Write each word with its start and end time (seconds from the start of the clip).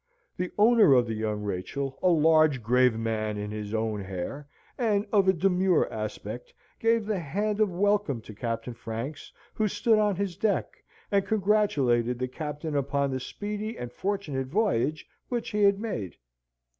The 0.35 0.51
owner 0.57 0.95
of 0.95 1.05
the 1.05 1.13
Young 1.13 1.43
Rachel, 1.43 1.99
a 2.01 2.09
large 2.09 2.63
grave 2.63 2.97
man 2.97 3.37
in 3.37 3.51
his 3.51 3.71
own 3.71 4.01
hair, 4.03 4.47
and 4.75 5.05
of 5.13 5.27
a 5.27 5.31
demure 5.33 5.87
aspect, 5.93 6.51
gave 6.79 7.05
the 7.05 7.19
hand 7.19 7.61
of 7.61 7.71
welcome 7.71 8.19
to 8.21 8.33
Captain 8.33 8.73
Franks, 8.73 9.31
who 9.53 9.67
stood 9.67 9.99
on 9.99 10.15
his 10.15 10.35
deck, 10.35 10.83
and 11.11 11.27
congratulated 11.27 12.17
the 12.17 12.27
captain 12.27 12.75
upon 12.75 13.11
the 13.11 13.19
speedy 13.19 13.77
and 13.77 13.91
fortunate 13.91 14.47
voyage 14.47 15.07
which 15.29 15.51
he 15.51 15.61
had 15.61 15.79
made. 15.79 16.15